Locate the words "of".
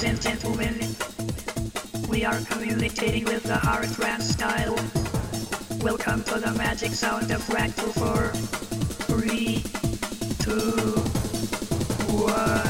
7.30-7.42